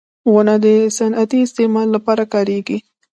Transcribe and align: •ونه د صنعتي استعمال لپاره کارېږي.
•ونه 0.33 0.55
د 0.63 0.65
صنعتي 0.97 1.39
استعمال 1.45 1.87
لپاره 1.95 2.23
کارېږي. 2.33 2.77